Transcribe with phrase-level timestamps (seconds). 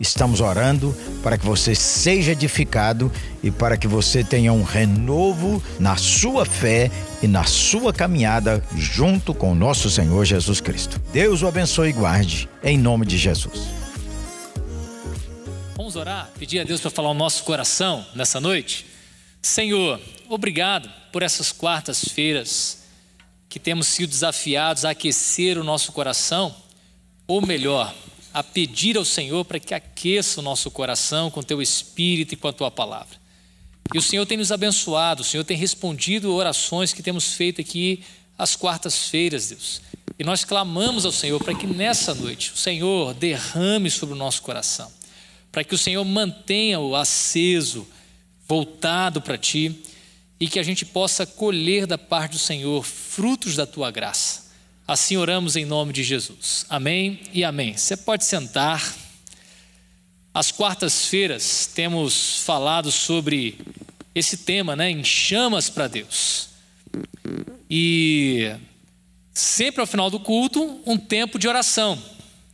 [0.00, 3.12] Estamos orando para que você seja edificado
[3.42, 6.90] e para que você tenha um renovo na sua fé
[7.22, 11.00] e na sua caminhada junto com o nosso Senhor Jesus Cristo.
[11.12, 13.68] Deus o abençoe e guarde, em nome de Jesus.
[15.76, 18.86] Vamos orar, pedir a Deus para falar o nosso coração nessa noite?
[19.40, 22.82] Senhor, obrigado por essas quartas-feiras
[23.48, 26.52] que temos sido desafiados a aquecer o nosso coração,
[27.26, 27.94] ou melhor,
[28.34, 32.48] a pedir ao Senhor para que aqueça o nosso coração com teu espírito e com
[32.48, 33.16] a tua palavra.
[33.94, 38.02] E o Senhor tem nos abençoado, o Senhor tem respondido orações que temos feito aqui
[38.36, 39.80] às quartas-feiras, Deus.
[40.18, 44.42] E nós clamamos ao Senhor para que nessa noite o Senhor derrame sobre o nosso
[44.42, 44.90] coração,
[45.52, 47.86] para que o Senhor mantenha-o aceso,
[48.48, 49.80] voltado para ti
[50.40, 54.43] e que a gente possa colher da parte do Senhor frutos da tua graça.
[54.86, 56.66] Assim oramos em nome de Jesus.
[56.68, 57.74] Amém e amém.
[57.74, 58.94] Você pode sentar.
[60.34, 63.58] Às quartas-feiras temos falado sobre
[64.14, 64.90] esse tema, né?
[64.90, 66.50] Em chamas para Deus.
[67.70, 68.54] E
[69.32, 71.98] sempre ao final do culto, um tempo de oração.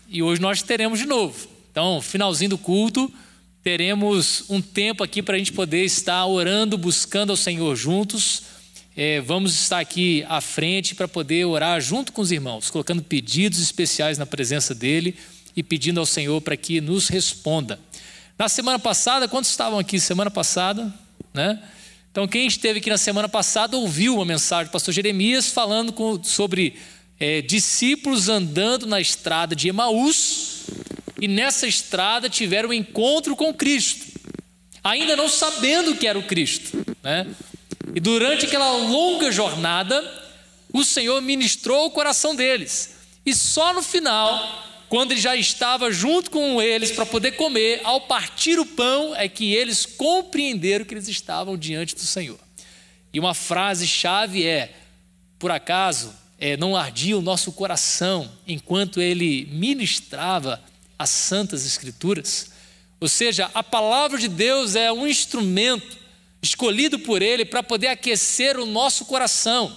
[0.08, 1.48] E hoje nós teremos de novo.
[1.72, 3.12] Então, finalzinho do culto,
[3.60, 8.59] teremos um tempo aqui para a gente poder estar orando, buscando ao Senhor juntos
[9.02, 13.58] é, vamos estar aqui à frente para poder orar junto com os irmãos, colocando pedidos
[13.58, 15.16] especiais na presença dele
[15.56, 17.80] e pedindo ao Senhor para que nos responda.
[18.38, 20.92] Na semana passada, quantos estavam aqui semana passada?
[21.32, 21.58] Né?
[22.10, 26.22] Então, quem esteve aqui na semana passada ouviu uma mensagem do pastor Jeremias falando com,
[26.22, 26.76] sobre
[27.18, 30.66] é, discípulos andando na estrada de Emaús
[31.18, 34.20] e nessa estrada tiveram um encontro com Cristo,
[34.84, 36.84] ainda não sabendo que era o Cristo.
[37.02, 37.26] Né?
[37.94, 40.02] E durante aquela longa jornada,
[40.72, 42.94] o Senhor ministrou o coração deles.
[43.24, 48.02] E só no final, quando ele já estava junto com eles para poder comer, ao
[48.02, 52.38] partir o pão, é que eles compreenderam que eles estavam diante do Senhor.
[53.12, 54.72] E uma frase chave é:
[55.38, 60.62] por acaso é, não ardia o nosso coração enquanto ele ministrava
[60.98, 62.50] as santas escrituras?
[63.00, 65.99] Ou seja, a palavra de Deus é um instrumento
[66.42, 69.76] escolhido por Ele para poder aquecer o nosso coração.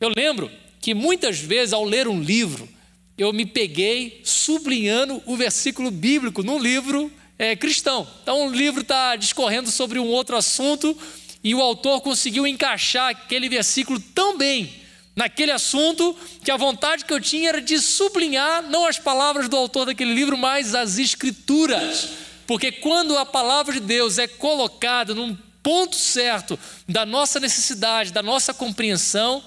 [0.00, 2.68] Eu lembro que muitas vezes, ao ler um livro,
[3.16, 8.06] eu me peguei sublinhando o versículo bíblico num livro é, cristão.
[8.22, 10.96] Então, o livro está discorrendo sobre um outro assunto
[11.42, 14.84] e o autor conseguiu encaixar aquele versículo tão bem
[15.16, 16.14] naquele assunto
[16.44, 20.12] que a vontade que eu tinha era de sublinhar não as palavras do autor daquele
[20.12, 22.10] livro, mas as escrituras.
[22.46, 25.36] Porque quando a palavra de Deus é colocada num
[25.66, 26.56] ponto certo
[26.88, 29.42] da nossa necessidade, da nossa compreensão,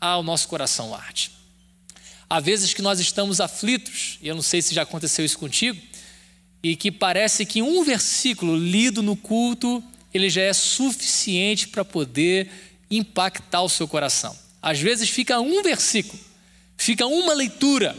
[0.00, 1.32] ah, o nosso coração arde.
[2.30, 5.82] Há vezes que nós estamos aflitos, e eu não sei se já aconteceu isso contigo,
[6.62, 9.82] e que parece que um versículo lido no culto,
[10.14, 12.48] ele já é suficiente para poder
[12.88, 14.38] impactar o seu coração.
[14.62, 16.22] Às vezes fica um versículo,
[16.76, 17.96] fica uma leitura,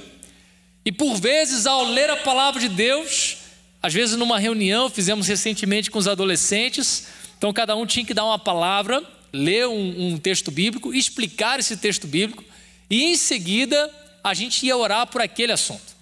[0.85, 3.35] e por vezes ao ler a palavra de Deus,
[3.83, 8.25] às vezes numa reunião, fizemos recentemente com os adolescentes, então cada um tinha que dar
[8.25, 12.43] uma palavra, ler um, um texto bíblico, explicar esse texto bíblico,
[12.89, 15.95] e em seguida a gente ia orar por aquele assunto.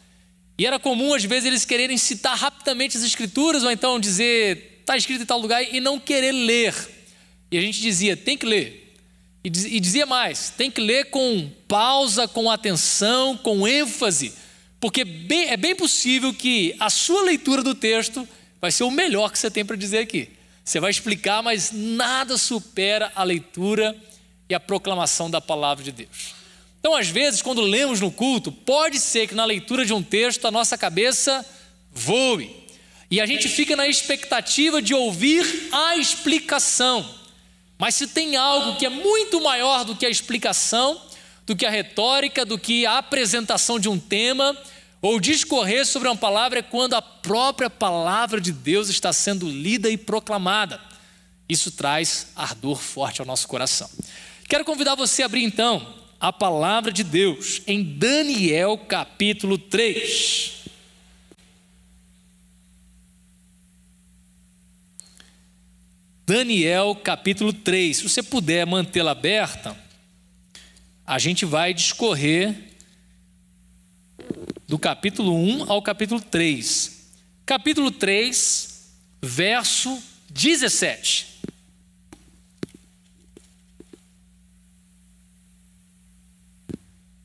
[0.58, 4.96] E era comum, às vezes, eles quererem citar rapidamente as escrituras, ou então dizer, está
[4.96, 6.74] escrito em tal lugar, e não querer ler.
[7.52, 8.96] E a gente dizia, tem que ler.
[9.44, 14.32] E dizia mais, tem que ler com pausa, com atenção, com ênfase,
[14.80, 18.26] porque bem, é bem possível que a sua leitura do texto
[18.62, 20.30] vai ser o melhor que você tem para dizer aqui.
[20.64, 23.96] Você vai explicar, mas nada supera a leitura
[24.50, 26.36] e a proclamação da palavra de Deus.
[26.80, 30.46] Então, às vezes, quando lemos no culto, pode ser que na leitura de um texto
[30.46, 31.46] a nossa cabeça
[31.92, 32.64] voe
[33.10, 37.08] e a gente fica na expectativa de ouvir a explicação.
[37.78, 41.00] Mas se tem algo que é muito maior do que a explicação,
[41.46, 44.58] do que a retórica, do que a apresentação de um tema,
[45.04, 49.90] ou discorrer sobre uma palavra é quando a própria palavra de Deus está sendo lida
[49.90, 50.80] e proclamada.
[51.48, 53.90] Isso traz ardor forte ao nosso coração.
[54.48, 60.54] Quero convidar você a abrir então a palavra de Deus em Daniel capítulo 3.
[66.26, 67.98] Daniel capítulo 3.
[67.98, 69.78] Se você puder mantê-la aberta,
[71.06, 72.73] a gente vai discorrer
[74.68, 77.12] do capítulo 1 ao capítulo 3.
[77.46, 81.34] Capítulo 3, verso 17.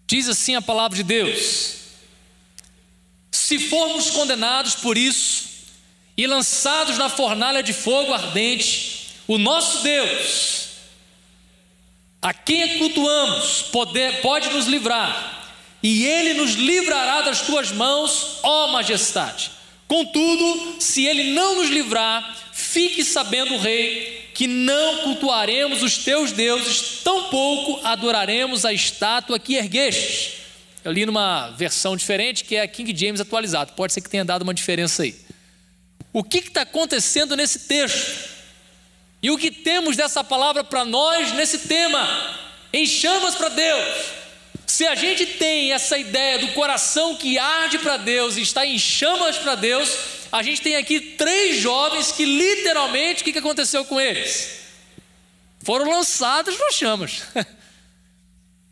[0.06, 1.74] Diz assim a palavra de Deus:
[3.30, 5.48] Se formos condenados por isso
[6.16, 10.68] e lançados na fornalha de fogo ardente, o nosso Deus,
[12.20, 13.66] a quem cultuamos,
[14.22, 15.37] pode nos livrar
[15.82, 19.50] e ele nos livrará das tuas mãos, ó majestade.
[19.86, 27.00] Contudo, se ele não nos livrar, fique sabendo, rei, que não cultuaremos os teus deuses,
[27.02, 30.34] tampouco adoraremos a estátua que erguestes.
[30.84, 34.24] Eu li numa versão diferente que é a King James atualizado, pode ser que tenha
[34.24, 35.16] dado uma diferença aí.
[36.12, 38.36] O que está acontecendo nesse texto?
[39.22, 42.06] E o que temos dessa palavra para nós nesse tema?
[42.72, 44.17] Em chamas para Deus.
[44.68, 48.78] Se a gente tem essa ideia do coração que arde para Deus e está em
[48.78, 49.96] chamas para Deus,
[50.30, 54.58] a gente tem aqui três jovens que literalmente, o que aconteceu com eles?
[55.64, 57.22] Foram lançados nas chamas.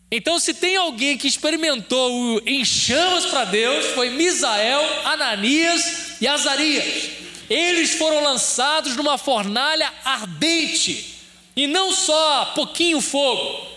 [0.09, 7.11] Então, se tem alguém que experimentou em chamas para Deus, foi Misael, Ananias e Azarias.
[7.51, 11.17] Eles foram lançados numa fornalha ardente,
[11.57, 13.76] e não só pouquinho fogo,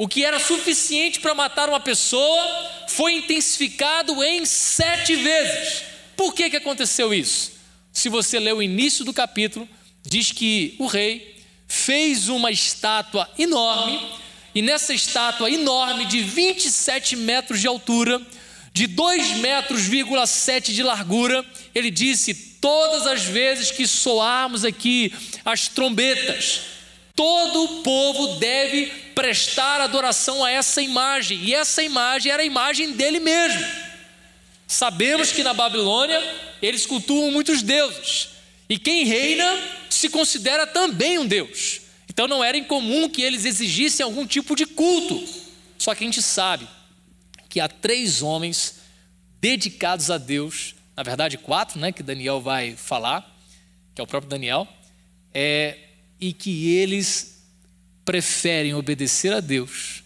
[0.00, 5.82] o que era suficiente para matar uma pessoa foi intensificado em sete vezes.
[6.16, 7.52] Por que, que aconteceu isso?
[7.92, 9.68] Se você ler o início do capítulo,
[10.02, 11.36] diz que o rei
[11.68, 14.00] fez uma estátua enorme,
[14.54, 18.22] e nessa estátua enorme de 27 metros de altura,
[18.72, 19.82] de 2 metros,
[20.72, 21.44] de largura,
[21.74, 25.12] ele disse: todas as vezes que soarmos aqui
[25.44, 26.62] as trombetas,
[27.20, 32.92] todo o povo deve prestar adoração a essa imagem, e essa imagem era a imagem
[32.92, 33.62] dele mesmo.
[34.66, 36.18] Sabemos que na Babilônia
[36.62, 38.30] eles cultuam muitos deuses,
[38.70, 39.44] e quem reina
[39.90, 41.82] se considera também um deus.
[42.08, 45.22] Então não era incomum que eles exigissem algum tipo de culto.
[45.76, 46.66] Só que a gente sabe
[47.50, 48.76] que há três homens
[49.42, 53.30] dedicados a Deus, na verdade quatro, né, que Daniel vai falar,
[53.94, 54.66] que é o próprio Daniel,
[55.34, 55.89] é,
[56.20, 57.42] e que eles
[58.04, 60.02] preferem obedecer a Deus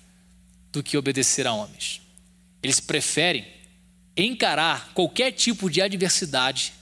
[0.73, 2.01] do que obedecer a homens.
[2.63, 3.47] Eles preferem
[4.17, 6.73] encarar qualquer tipo de adversidade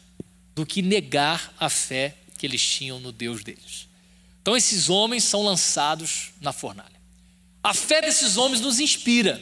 [0.54, 3.88] do que negar a fé que eles tinham no Deus deles.
[4.40, 6.90] Então, esses homens são lançados na fornalha.
[7.62, 9.40] A fé desses homens nos inspira,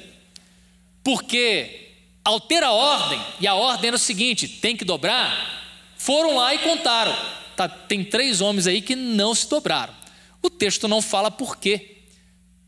[1.03, 1.89] porque
[2.23, 6.55] ao ter a ordem, e a ordem era o seguinte: tem que dobrar, foram lá
[6.55, 7.40] e contaram.
[7.61, 9.93] Tá, tem três homens aí que não se dobraram.
[10.41, 11.99] O texto não fala por quê.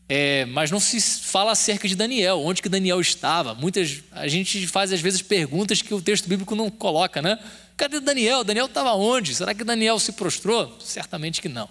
[0.07, 3.55] É, mas não se fala acerca de Daniel, onde que Daniel estava.
[3.55, 7.39] Muitas, a gente faz às vezes perguntas que o texto bíblico não coloca, né?
[7.75, 8.43] Cadê Daniel?
[8.43, 9.33] Daniel estava onde?
[9.33, 10.77] Será que Daniel se prostrou?
[10.79, 11.67] Certamente que não.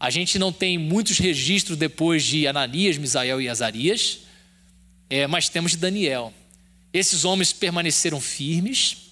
[0.00, 4.22] A gente não tem muitos registros depois de Ananias, Misael e Azarias,
[5.08, 6.34] é, mas temos de Daniel.
[6.92, 9.11] Esses homens permaneceram firmes,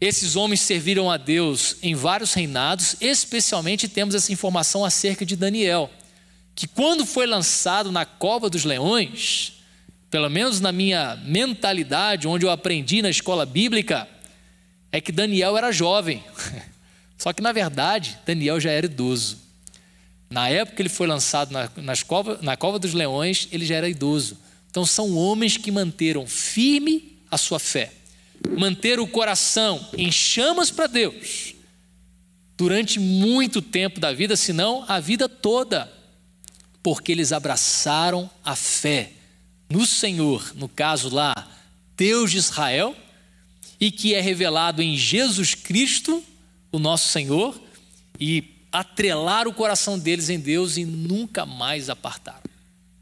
[0.00, 5.90] esses homens serviram a Deus em vários reinados, especialmente temos essa informação acerca de Daniel,
[6.54, 9.54] que quando foi lançado na cova dos leões,
[10.10, 14.06] pelo menos na minha mentalidade, onde eu aprendi na escola bíblica,
[14.92, 16.22] é que Daniel era jovem.
[17.16, 19.38] Só que na verdade, Daniel já era idoso.
[20.28, 23.76] Na época que ele foi lançado na, nas cova, na cova dos leões, ele já
[23.76, 24.36] era idoso.
[24.70, 27.92] Então são homens que manteram firme a sua fé
[28.58, 31.54] manter o coração em chamas para Deus
[32.56, 35.92] durante muito tempo da vida, senão a vida toda,
[36.82, 39.12] porque eles abraçaram a fé
[39.68, 41.34] no Senhor, no caso lá,
[41.96, 42.96] Deus de Israel,
[43.78, 46.24] e que é revelado em Jesus Cristo,
[46.72, 47.60] o nosso Senhor,
[48.18, 52.42] e atrelar o coração deles em Deus e nunca mais apartaram.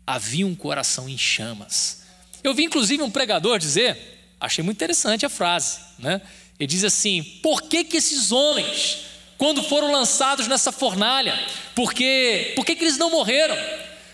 [0.06, 2.02] Havia um coração em chamas.
[2.42, 6.20] Eu vi inclusive um pregador dizer Achei muito interessante a frase, né?
[6.58, 8.98] Ele diz assim: por que, que esses homens,
[9.38, 11.38] quando foram lançados nessa fornalha,
[11.74, 13.56] porque, por que, que eles não morreram?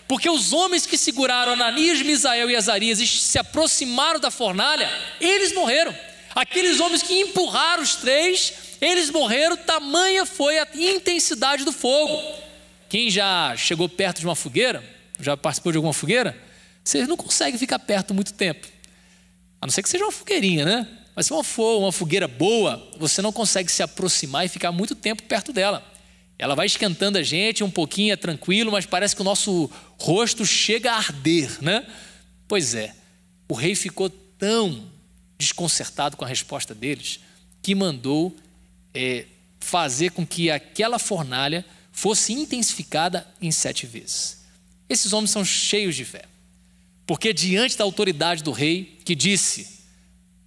[0.07, 5.53] Porque os homens que seguraram Ananias, Misael e Azarias e se aproximaram da fornalha, eles
[5.53, 5.95] morreram.
[6.35, 12.21] Aqueles homens que empurraram os três, eles morreram, tamanha foi a intensidade do fogo.
[12.89, 14.83] Quem já chegou perto de uma fogueira,
[15.21, 16.37] já participou de alguma fogueira,
[16.83, 18.67] você não consegue ficar perto muito tempo.
[19.61, 20.89] A não ser que seja uma fogueirinha, né?
[21.15, 25.23] Mas se for uma fogueira boa, você não consegue se aproximar e ficar muito tempo
[25.25, 25.85] perto dela.
[26.39, 30.47] Ela vai esquentando a gente, um pouquinho é tranquilo, mas parece que o nosso rosto
[30.47, 31.87] chega a arder, né?
[32.49, 32.95] Pois é,
[33.49, 34.91] o rei ficou tão
[35.39, 37.21] desconcertado com a resposta deles
[37.63, 38.35] que mandou
[38.95, 39.27] é,
[39.61, 44.45] fazer com que aquela fornalha fosse intensificada em sete vezes.
[44.89, 46.25] Esses homens são cheios de fé,
[47.11, 49.81] porque diante da autoridade do rei, que disse: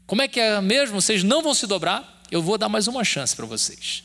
[0.07, 1.01] Como é que é mesmo?
[1.01, 2.23] Vocês não vão se dobrar?
[2.31, 4.01] Eu vou dar mais uma chance para vocês.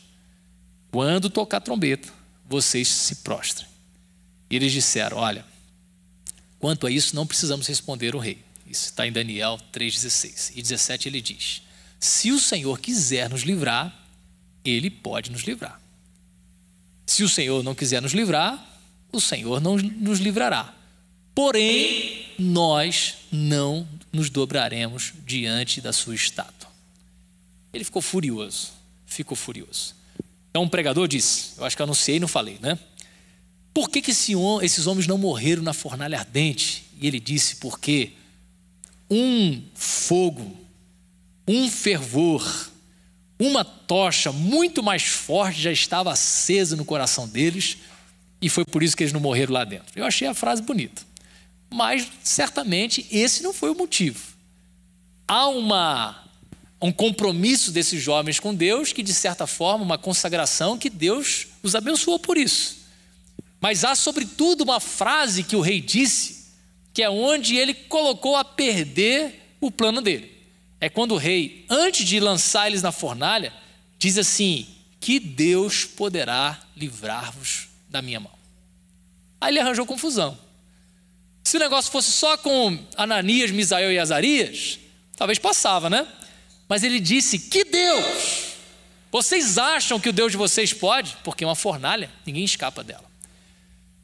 [0.91, 2.09] Quando tocar a trombeta,
[2.45, 3.65] vocês se prostrem.
[4.49, 5.45] E eles disseram: Olha,
[6.59, 8.39] quanto a isso, não precisamos responder o rei.
[8.67, 10.51] Isso está em Daniel 3,16.
[10.53, 11.61] E 17 ele diz:
[11.97, 13.97] Se o Senhor quiser nos livrar,
[14.65, 15.79] ele pode nos livrar.
[17.05, 18.61] Se o Senhor não quiser nos livrar,
[19.13, 20.75] o Senhor não nos livrará.
[21.33, 26.69] Porém, nós não nos dobraremos diante da sua estátua.
[27.73, 28.69] Ele ficou furioso,
[29.05, 29.95] ficou furioso.
[30.49, 32.77] Então um pregador disse, eu acho que eu anunciei e não falei, né?
[33.73, 36.85] Por que, que esse, esses homens não morreram na fornalha ardente?
[36.99, 38.13] E ele disse, porque
[39.09, 40.57] um fogo,
[41.47, 42.71] um fervor,
[43.39, 47.77] uma tocha muito mais forte já estava acesa no coração deles
[48.41, 49.87] e foi por isso que eles não morreram lá dentro.
[49.95, 51.08] Eu achei a frase bonita.
[51.69, 54.19] Mas certamente esse não foi o motivo.
[55.27, 56.29] Há uma
[56.81, 61.75] um compromisso desses jovens com Deus, que de certa forma, uma consagração que Deus os
[61.75, 62.77] abençoou por isso.
[63.59, 66.47] Mas há, sobretudo, uma frase que o rei disse,
[66.93, 70.31] que é onde ele colocou a perder o plano dele.
[70.79, 73.53] É quando o rei, antes de lançar eles na fornalha,
[73.97, 74.65] diz assim:
[75.01, 78.31] Que Deus poderá livrar-vos da minha mão.
[79.41, 80.37] Aí ele arranjou confusão.
[81.43, 84.79] Se o negócio fosse só com Ananias, Misael e Azarias,
[85.15, 86.07] talvez passava, né?
[86.67, 88.49] Mas ele disse: Que Deus!
[89.11, 91.17] Vocês acham que o Deus de vocês pode?
[91.23, 93.09] Porque é uma fornalha, ninguém escapa dela.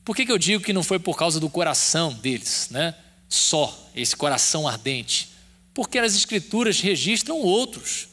[0.03, 2.95] Por que, que eu digo que não foi por causa do coração deles, né?
[3.29, 5.29] Só esse coração ardente.
[5.73, 8.07] Porque as Escrituras registram outros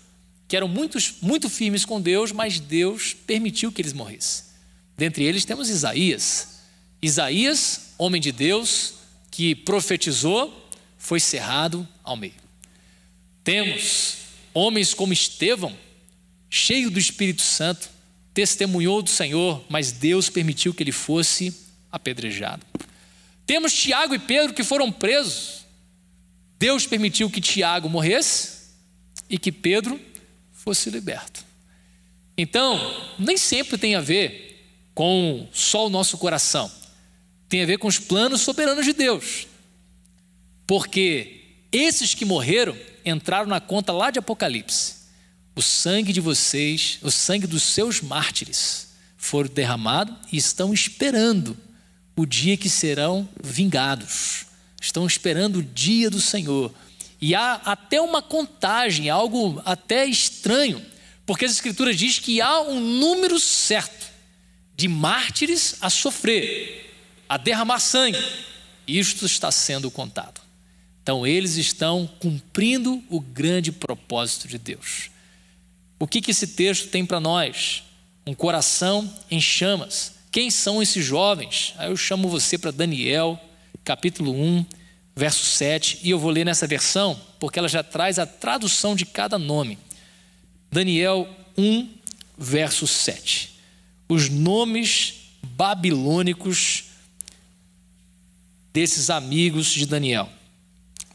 [0.49, 4.45] que eram muitos, muito firmes com Deus, mas Deus permitiu que eles morressem.
[4.99, 6.61] Dentre eles temos Isaías.
[7.00, 8.95] Isaías, homem de Deus,
[9.32, 12.34] que profetizou, foi cerrado ao meio.
[13.42, 14.18] Temos
[14.54, 15.76] Homens como Estevão,
[16.48, 17.88] cheio do Espírito Santo,
[18.34, 21.52] testemunhou do Senhor, mas Deus permitiu que ele fosse
[21.90, 22.64] apedrejado.
[23.46, 25.64] Temos Tiago e Pedro que foram presos.
[26.58, 28.68] Deus permitiu que Tiago morresse
[29.28, 29.98] e que Pedro
[30.52, 31.44] fosse liberto.
[32.36, 32.78] Então,
[33.18, 34.52] nem sempre tem a ver
[34.94, 36.70] com só o nosso coração.
[37.52, 39.47] Tem a ver com os planos soberanos de Deus.
[40.66, 44.94] Porque esses que morreram entraram na conta lá de Apocalipse.
[45.54, 51.54] O sangue de vocês, o sangue dos seus mártires, foram derramados e estão esperando
[52.16, 54.47] o dia que serão vingados.
[54.80, 56.73] Estão esperando o dia do Senhor.
[57.21, 60.80] E há até uma contagem, algo até estranho,
[61.26, 64.11] porque as Escrituras dizem que há um número certo
[64.75, 66.91] de mártires a sofrer,
[67.32, 68.22] a derramar sangue.
[68.86, 70.38] Isto está sendo contado.
[71.02, 75.10] Então, eles estão cumprindo o grande propósito de Deus.
[75.98, 77.84] O que, que esse texto tem para nós?
[78.26, 80.12] Um coração em chamas.
[80.30, 81.72] Quem são esses jovens?
[81.78, 83.40] Aí eu chamo você para Daniel,
[83.82, 84.66] capítulo 1,
[85.16, 89.06] verso 7, e eu vou ler nessa versão, porque ela já traz a tradução de
[89.06, 89.78] cada nome.
[90.70, 91.88] Daniel 1,
[92.36, 93.58] verso 7.
[94.06, 96.91] Os nomes babilônicos
[98.73, 100.29] desses amigos de Daniel.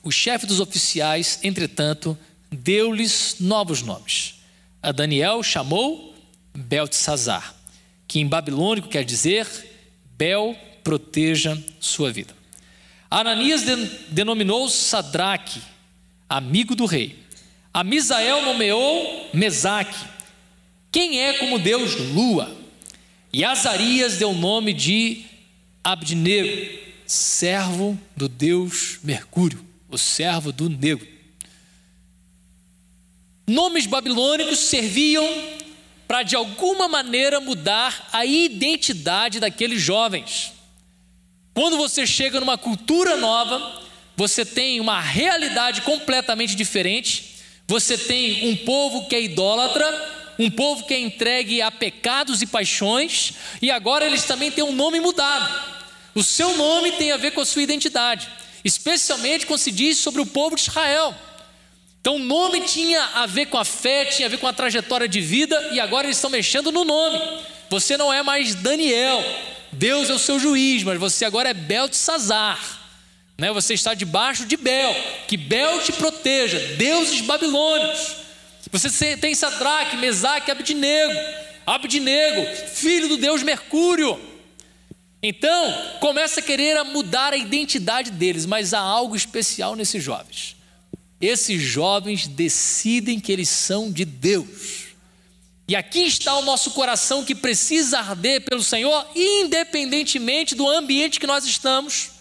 [0.03, 2.17] O chefe dos oficiais, entretanto,
[2.51, 4.35] deu-lhes novos nomes.
[4.81, 6.15] A Daniel chamou
[6.55, 7.55] Beltesazar,
[8.07, 9.47] que em babilônico quer dizer
[10.17, 12.33] Bel proteja sua vida.
[13.09, 13.63] Ananias
[14.09, 15.61] denominou Sadraque,
[16.29, 17.19] amigo do rei.
[17.73, 19.97] A Misael nomeou Mesaque,
[20.91, 22.55] quem é como Deus Lua.
[23.31, 25.25] E Azarias deu o nome de
[25.83, 31.07] Abdinego, servo do Deus Mercúrio o servo do negro.
[33.47, 35.25] Nomes babilônicos serviam
[36.07, 40.53] para de alguma maneira mudar a identidade daqueles jovens.
[41.53, 43.81] Quando você chega numa cultura nova,
[44.15, 47.35] você tem uma realidade completamente diferente.
[47.67, 52.47] Você tem um povo que é idólatra, um povo que é entregue a pecados e
[52.47, 55.76] paixões, e agora eles também têm um nome mudado.
[56.17, 58.27] O seu nome tem a ver com a sua identidade
[58.67, 61.15] especialmente quando se diz sobre o povo de Israel.
[62.01, 65.07] Então, o nome tinha a ver com a fé, tinha a ver com a trajetória
[65.07, 67.19] de vida, e agora eles estão mexendo no nome.
[67.69, 69.23] Você não é mais Daniel,
[69.71, 72.59] Deus é o seu juiz, mas você agora é Beltesazar.
[73.37, 73.51] Né?
[73.51, 74.95] Você está debaixo de Bel,
[75.27, 78.17] que Bel te proteja, deuses babilônios.
[78.71, 81.13] Você tem Sadraque, Mesaque, Abdinego,
[81.65, 84.36] Abdinego, filho do deus Mercúrio.
[85.29, 90.55] Então, começa a querer mudar a identidade deles, mas há algo especial nesses jovens.
[91.19, 94.95] Esses jovens decidem que eles são de Deus.
[95.67, 101.27] E aqui está o nosso coração que precisa arder pelo Senhor, independentemente do ambiente que
[101.27, 102.11] nós estamos,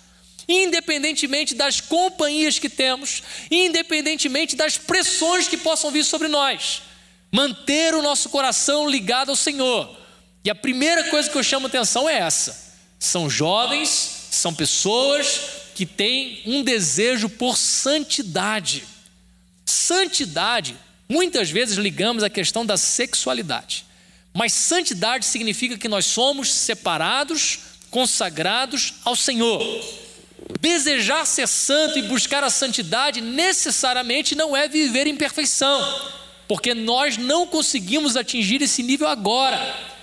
[0.48, 6.82] independentemente das companhias que temos, independentemente das pressões que possam vir sobre nós.
[7.30, 9.96] Manter o nosso coração ligado ao Senhor.
[10.44, 12.65] E a primeira coisa que eu chamo atenção é essa:
[12.98, 15.40] são jovens, são pessoas
[15.74, 18.84] que têm um desejo por santidade.
[19.64, 20.76] Santidade
[21.08, 23.84] Muitas vezes ligamos a questão da sexualidade,
[24.34, 27.60] mas santidade significa que nós somos separados,
[27.90, 29.62] consagrados ao Senhor.
[30.60, 35.80] Desejar ser santo e buscar a santidade necessariamente não é viver em perfeição,
[36.48, 39.95] porque nós não conseguimos atingir esse nível agora.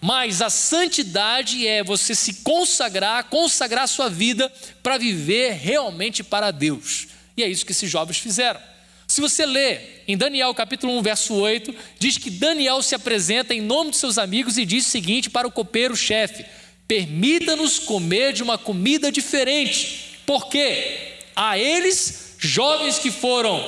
[0.00, 4.52] Mas a santidade é você se consagrar, consagrar sua vida
[4.82, 7.08] para viver realmente para Deus.
[7.36, 8.60] E é isso que esses jovens fizeram.
[9.08, 13.60] Se você lê em Daniel capítulo 1, verso 8, diz que Daniel se apresenta em
[13.60, 16.44] nome de seus amigos e diz o seguinte para o copeiro-chefe:
[16.86, 23.64] Permita-nos comer de uma comida diferente, porque a eles, jovens que foram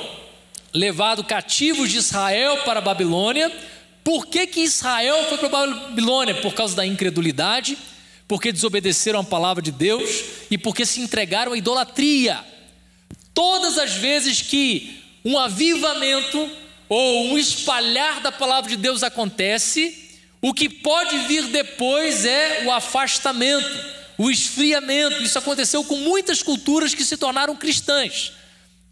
[0.73, 3.51] levados cativos de Israel para a Babilônia,
[4.03, 6.35] por que, que Israel foi para a Babilônia?
[6.35, 7.77] Por causa da incredulidade,
[8.27, 12.43] porque desobedeceram a palavra de Deus e porque se entregaram à idolatria.
[13.33, 16.49] Todas as vezes que um avivamento
[16.89, 22.71] ou um espalhar da palavra de Deus acontece, o que pode vir depois é o
[22.71, 23.69] afastamento,
[24.17, 25.21] o esfriamento.
[25.21, 28.33] Isso aconteceu com muitas culturas que se tornaram cristãs.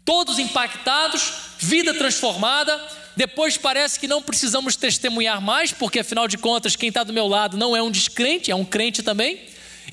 [0.04, 2.80] Todos impactados, vida transformada.
[3.16, 7.26] Depois parece que não precisamos testemunhar mais, porque afinal de contas, quem está do meu
[7.26, 9.40] lado não é um descrente, é um crente também.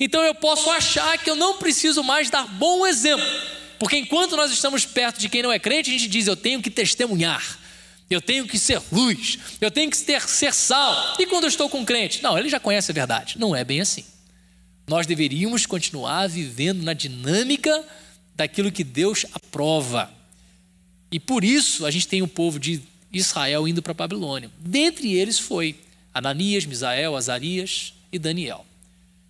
[0.00, 3.26] Então eu posso achar que eu não preciso mais dar bom exemplo
[3.78, 6.60] porque enquanto nós estamos perto de quem não é crente, a gente diz: eu tenho
[6.60, 7.58] que testemunhar,
[8.10, 11.16] eu tenho que ser luz, eu tenho que ter, ser sal.
[11.18, 12.22] E quando eu estou com um crente?
[12.22, 13.38] Não, ele já conhece a verdade.
[13.38, 14.04] Não é bem assim.
[14.86, 17.84] Nós deveríamos continuar vivendo na dinâmica
[18.34, 20.10] daquilo que Deus aprova.
[21.12, 24.50] E por isso a gente tem o povo de Israel indo para a Babilônia.
[24.58, 25.76] Dentre eles foi
[26.12, 28.66] Ananias, Misael, Azarias e Daniel.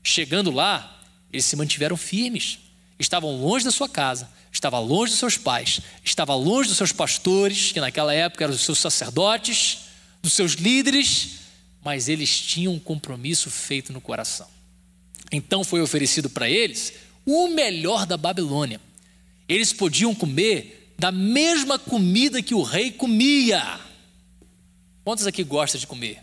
[0.03, 2.59] Chegando lá, eles se mantiveram firmes,
[2.99, 7.73] estavam longe da sua casa, estava longe dos seus pais, estava longe dos seus pastores,
[7.73, 9.81] que naquela época eram os seus sacerdotes,
[10.23, 11.39] dos seus líderes,
[11.85, 14.49] mas eles tinham um compromisso feito no coração.
[15.31, 18.81] Então foi oferecido para eles o melhor da Babilônia.
[19.49, 23.79] Eles podiam comer da mesma comida que o rei comia.
[25.05, 26.23] Quantos aqui gostam de comer?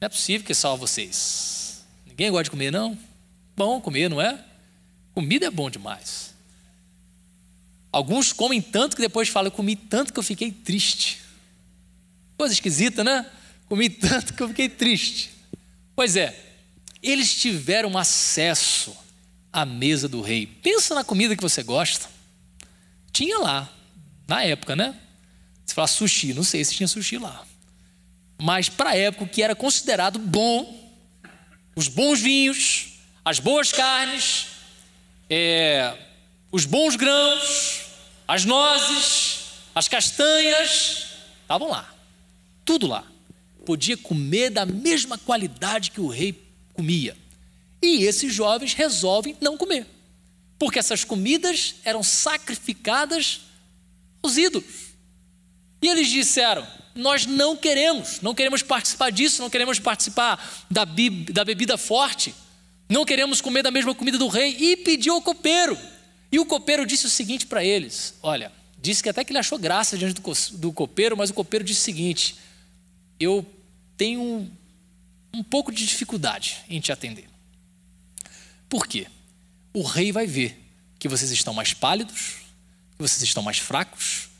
[0.00, 1.84] Não é possível que só vocês.
[2.06, 2.96] Ninguém gosta de comer, não?
[3.56, 4.42] Bom comer, não é?
[5.12, 6.32] Comida é bom demais.
[7.90, 11.20] Alguns comem tanto que depois falam, eu comi tanto que eu fiquei triste.
[12.36, 13.28] Coisa esquisita, né?
[13.68, 15.30] Comi tanto que eu fiquei triste.
[15.96, 16.38] Pois é,
[17.02, 18.96] eles tiveram acesso
[19.52, 20.46] à mesa do rei.
[20.46, 22.13] Pensa na comida que você gosta.
[23.14, 23.72] Tinha lá,
[24.26, 24.92] na época, né?
[25.64, 27.46] Se fala sushi, não sei se tinha sushi lá.
[28.42, 30.92] Mas para a época, o que era considerado bom,
[31.76, 34.48] os bons vinhos, as boas carnes,
[35.30, 35.96] é,
[36.50, 37.84] os bons grãos,
[38.26, 41.06] as nozes, as castanhas,
[41.40, 41.94] estavam lá,
[42.64, 43.04] tudo lá.
[43.64, 46.36] Podia comer da mesma qualidade que o rei
[46.72, 47.16] comia.
[47.80, 49.86] E esses jovens resolvem não comer,
[50.64, 53.42] porque essas comidas eram sacrificadas
[54.22, 54.94] aos ídolos.
[55.82, 60.86] E eles disseram: Nós não queremos, não queremos participar disso, não queremos participar da,
[61.30, 62.34] da bebida forte,
[62.88, 64.56] não queremos comer da mesma comida do rei.
[64.58, 65.78] E pediu ao copeiro
[66.32, 68.50] e o copeiro disse o seguinte para eles: olha,
[68.80, 71.82] disse que até que ele achou graça diante do, do copeiro, mas o copeiro disse
[71.82, 72.36] o seguinte:
[73.20, 73.44] eu
[73.98, 74.50] tenho um,
[75.34, 77.28] um pouco de dificuldade em te atender.
[78.66, 79.08] Por quê?
[79.74, 80.58] O rei vai ver
[80.98, 82.36] que vocês estão mais pálidos,
[82.96, 84.30] que vocês estão mais fracos,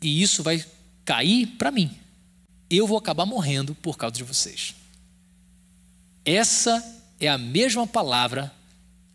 [0.00, 0.64] e isso vai
[1.04, 1.90] cair para mim.
[2.70, 4.74] Eu vou acabar morrendo por causa de vocês.
[6.24, 6.84] Essa
[7.18, 8.54] é a mesma palavra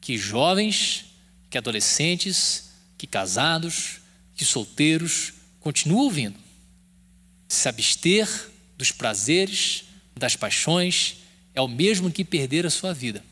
[0.01, 1.05] que jovens
[1.53, 4.01] que adolescentes, que casados,
[4.33, 6.35] que solteiros continuam ouvindo.
[7.47, 8.27] Se abster
[8.75, 9.83] dos prazeres,
[10.15, 11.17] das paixões,
[11.53, 13.23] é o mesmo que perder a sua vida,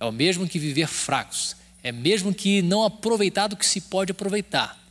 [0.00, 4.12] é o mesmo que viver fracos, é mesmo que não aproveitado o que se pode
[4.12, 4.82] aproveitar,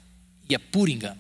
[0.47, 1.19] e é puro engano.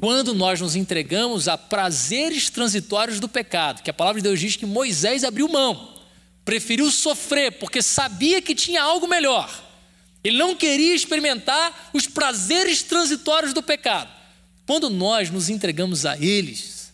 [0.00, 4.56] Quando nós nos entregamos a prazeres transitórios do pecado, que a palavra de Deus diz
[4.56, 6.00] que Moisés abriu mão,
[6.44, 9.50] preferiu sofrer porque sabia que tinha algo melhor.
[10.22, 14.10] Ele não queria experimentar os prazeres transitórios do pecado.
[14.66, 16.92] Quando nós nos entregamos a eles,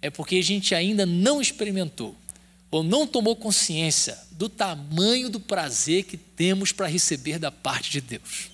[0.00, 2.16] é porque a gente ainda não experimentou
[2.70, 8.00] ou não tomou consciência do tamanho do prazer que temos para receber da parte de
[8.00, 8.50] Deus.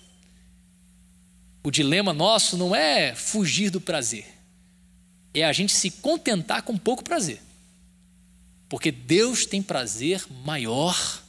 [1.62, 4.26] O dilema nosso não é fugir do prazer,
[5.34, 7.42] é a gente se contentar com pouco prazer.
[8.68, 11.22] Porque Deus tem prazer maior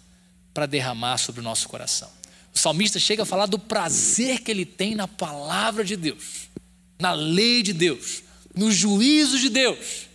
[0.54, 2.10] para derramar sobre o nosso coração.
[2.54, 6.50] O salmista chega a falar do prazer que ele tem na palavra de Deus,
[6.98, 8.24] na lei de Deus,
[8.56, 10.07] no juízo de Deus.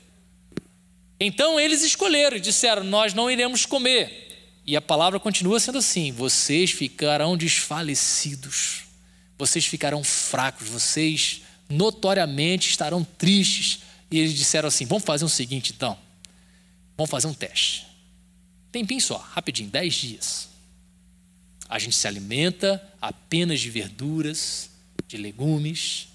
[1.25, 4.59] Então eles escolheram e disseram: Nós não iremos comer.
[4.67, 8.83] E a palavra continua sendo assim: Vocês ficarão desfalecidos,
[9.39, 13.85] vocês ficarão fracos, vocês notoriamente estarão tristes.
[14.11, 15.97] E eles disseram assim: Vamos fazer o seguinte então.
[16.97, 17.87] Vamos fazer um teste.
[18.73, 20.49] Tempinho só, rapidinho, dez dias.
[21.69, 24.71] A gente se alimenta apenas de verduras,
[25.07, 26.09] de legumes.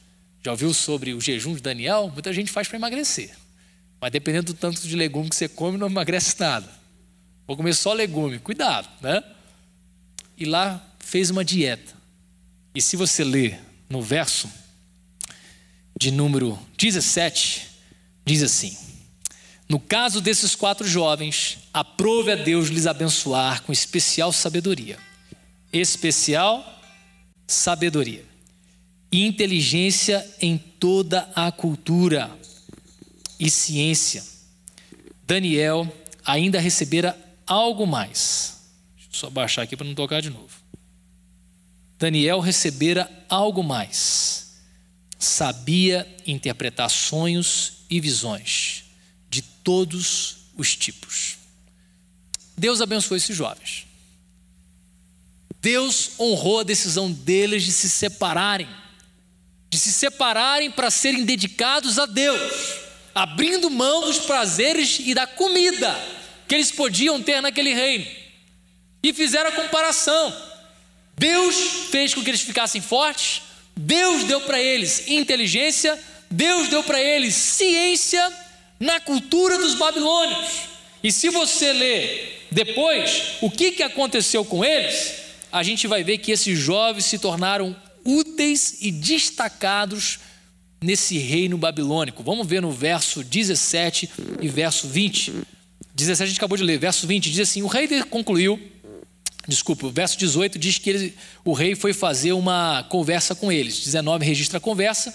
[0.43, 2.11] Já ouviu sobre o jejum de Daniel?
[2.13, 3.46] Muita gente faz para emagrecer.
[3.99, 6.69] Mas dependendo do tanto de legume que você come, não emagrece nada.
[7.47, 9.23] Vou comer só legume, cuidado, né?
[10.37, 11.95] E lá fez uma dieta.
[12.75, 14.49] E se você ler no verso
[15.99, 17.67] de número 17,
[18.25, 18.77] diz assim:
[19.67, 24.99] No caso desses quatro jovens, aprove a Deus lhes abençoar com especial sabedoria.
[25.73, 26.81] Especial
[27.47, 28.25] sabedoria
[29.11, 32.29] e inteligência em toda a cultura
[33.39, 34.23] e ciência,
[35.25, 35.91] Daniel
[36.25, 38.61] ainda recebera algo mais.
[38.95, 40.55] Deixa eu só baixar aqui para não tocar de novo.
[41.99, 44.57] Daniel recebera algo mais.
[45.19, 48.85] Sabia interpretar sonhos e visões
[49.29, 51.37] de todos os tipos.
[52.57, 53.85] Deus abençoou esses jovens.
[55.61, 58.69] Deus honrou a decisão deles de se separarem,
[59.69, 62.86] de se separarem para serem dedicados a Deus
[63.17, 65.99] abrindo mão dos prazeres e da comida
[66.47, 68.05] que eles podiam ter naquele reino.
[69.01, 70.35] E fizeram a comparação.
[71.17, 71.55] Deus
[71.89, 73.41] fez com que eles ficassem fortes,
[73.75, 75.99] Deus deu para eles inteligência,
[76.29, 78.31] Deus deu para eles ciência
[78.79, 80.49] na cultura dos babilônios.
[81.03, 85.13] E se você ler depois o que, que aconteceu com eles,
[85.51, 87.75] a gente vai ver que esses jovens se tornaram
[88.05, 90.19] úteis e destacados
[90.81, 92.23] nesse reino babilônico.
[92.23, 94.09] Vamos ver no verso 17
[94.41, 95.33] e verso 20.
[95.93, 98.59] 17 a gente acabou de ler, verso 20 diz assim: O rei concluiu,
[99.47, 103.83] desculpa, o verso 18 diz que ele, o rei foi fazer uma conversa com eles.
[103.83, 105.13] 19 registra a conversa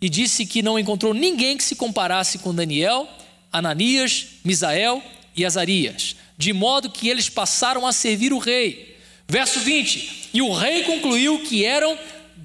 [0.00, 3.08] e disse que não encontrou ninguém que se comparasse com Daniel,
[3.52, 5.02] Ananias, Misael
[5.34, 8.96] e Azarias, de modo que eles passaram a servir o rei.
[9.26, 11.98] Verso 20: E o rei concluiu que eram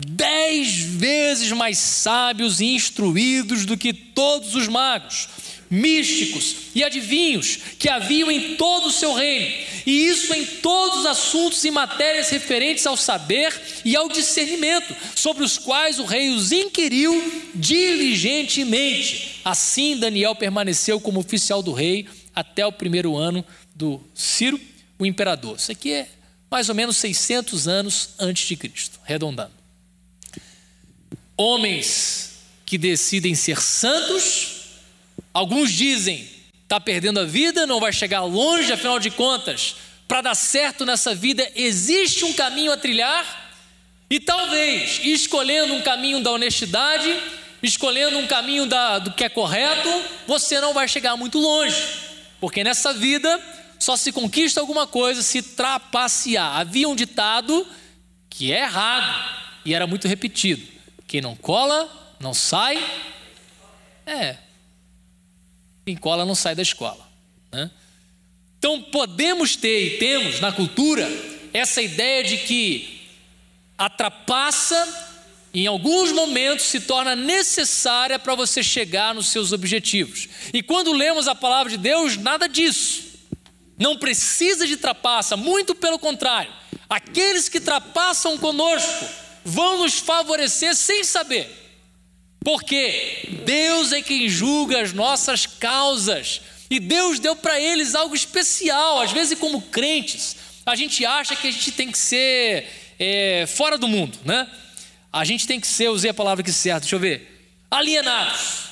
[0.05, 5.27] dez vezes mais sábios e instruídos do que todos os magos,
[5.69, 9.53] místicos e adivinhos que haviam em todo o seu reino,
[9.85, 15.43] e isso em todos os assuntos e matérias referentes ao saber e ao discernimento, sobre
[15.43, 19.41] os quais o rei os inquiriu diligentemente.
[19.43, 22.05] Assim, Daniel permaneceu como oficial do rei
[22.35, 23.43] até o primeiro ano
[23.75, 24.59] do Ciro,
[24.99, 25.57] o imperador.
[25.57, 26.07] Isso aqui é
[26.49, 29.56] mais ou menos 600 anos antes de Cristo, arredondando
[31.37, 34.63] homens que decidem ser santos,
[35.33, 36.27] alguns dizem
[36.63, 41.15] está perdendo a vida, não vai chegar longe, afinal de contas, para dar certo nessa
[41.15, 43.45] vida existe um caminho a trilhar,
[44.09, 47.13] e talvez escolhendo um caminho da honestidade,
[47.63, 49.89] escolhendo um caminho da, do que é correto,
[50.25, 51.81] você não vai chegar muito longe,
[52.41, 53.39] porque nessa vida
[53.79, 56.57] só se conquista alguma coisa se trapacear.
[56.57, 57.65] Havia um ditado
[58.29, 60.76] que é errado e era muito repetido
[61.07, 61.89] quem não cola,
[62.19, 62.77] não sai.
[64.05, 64.37] É.
[65.85, 67.07] Quem cola não sai da escola.
[67.51, 67.71] Né?
[68.59, 71.07] Então podemos ter e temos na cultura
[71.53, 73.07] essa ideia de que
[73.77, 75.15] a trapaça,
[75.53, 80.27] em alguns momentos, se torna necessária para você chegar nos seus objetivos.
[80.53, 83.07] E quando lemos a palavra de Deus, nada disso.
[83.79, 86.51] Não precisa de trapaça, muito pelo contrário.
[86.89, 91.49] Aqueles que trapaçam conosco vão nos favorecer sem saber.
[92.43, 96.41] Porque Deus é quem julga as nossas causas.
[96.69, 101.47] E Deus deu para eles algo especial, às vezes como crentes, A gente acha que
[101.47, 102.67] a gente tem que ser
[102.99, 104.45] é, fora do mundo, né?
[105.13, 108.67] A gente tem que ser, usei a palavra que certa, deixa eu ver, alienados.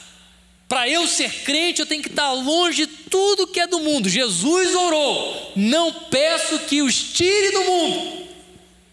[0.67, 4.09] Para eu ser crente, eu tenho que estar longe de tudo que é do mundo.
[4.09, 8.27] Jesus orou: não peço que os tire do mundo,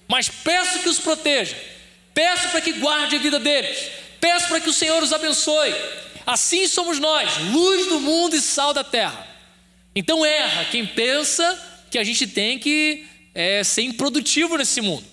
[0.06, 1.71] mas peço que os proteja.
[2.14, 3.90] Peço para que guarde a vida deles.
[4.20, 5.74] Peço para que o Senhor os abençoe.
[6.26, 9.26] Assim somos nós, luz do mundo e sal da terra.
[9.94, 15.04] Então erra quem pensa que a gente tem que é, ser improdutivo nesse mundo.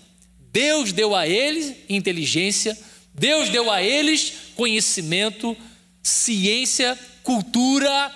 [0.51, 2.77] Deus deu a eles inteligência,
[3.13, 5.55] Deus deu a eles conhecimento,
[6.01, 8.11] ciência, cultura.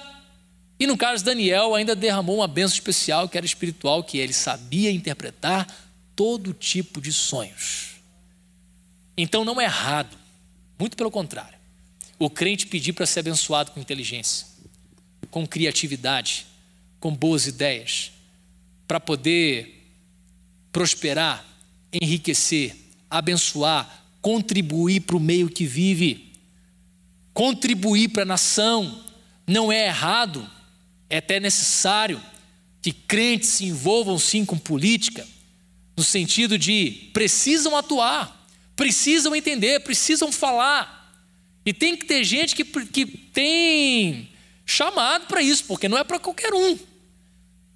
[0.80, 4.34] E no caso de Daniel, ainda derramou uma benção especial que era espiritual, que ele
[4.34, 5.68] sabia interpretar
[6.16, 7.93] todo tipo de sonhos.
[9.18, 10.18] Então não é errado,
[10.80, 11.58] muito pelo contrário,
[12.18, 14.48] o crente pedir para ser abençoado com inteligência,
[15.30, 16.46] com criatividade,
[17.00, 18.12] com boas ideias,
[18.88, 19.92] para poder
[20.72, 21.46] prosperar,
[21.92, 22.76] enriquecer,
[23.10, 26.34] abençoar, contribuir para o meio que vive,
[27.34, 29.04] contribuir para a nação.
[29.46, 30.50] Não é errado,
[31.10, 32.22] é até necessário
[32.82, 35.28] que crentes se envolvam sim com política,
[35.96, 38.33] no sentido de precisam atuar,
[38.76, 41.02] precisam entender, precisam falar.
[41.66, 44.30] E tem que ter gente que, que tem
[44.66, 46.78] chamado para isso, porque não é para qualquer um.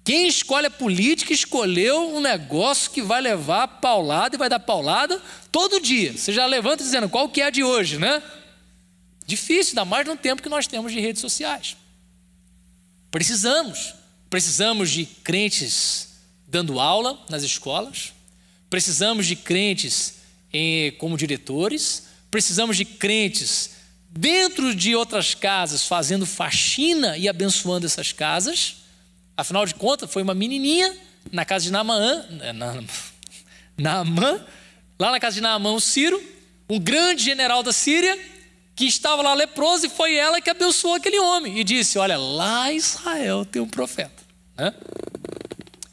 [0.04, 5.20] Quem escolhe a política escolheu um negócio que vai levar paulada e vai dar paulada
[5.52, 6.16] todo dia.
[6.16, 8.22] Você já levanta dizendo qual que é a de hoje, né?
[9.26, 11.76] Difícil, ainda mais no tempo que nós temos de redes sociais.
[13.10, 13.94] Precisamos.
[14.30, 16.08] Precisamos de crentes
[16.46, 18.14] dando aula nas escolas.
[18.70, 20.14] Precisamos de crentes
[20.52, 22.08] em, como diretores.
[22.30, 23.76] Precisamos de crentes
[24.10, 28.76] dentro de outras casas fazendo faxina e abençoando essas casas.
[29.36, 30.96] Afinal de contas, foi uma menininha
[31.30, 32.52] na casa de Naamã, é,
[33.76, 34.44] Naamã,
[34.98, 36.20] lá na casa de Naamã, o Ciro,
[36.68, 38.18] um grande general da Síria,
[38.74, 42.72] que estava lá leproso, e foi ela que abençoou aquele homem e disse: Olha, lá
[42.72, 44.22] em Israel tem um profeta.
[44.56, 44.72] Né?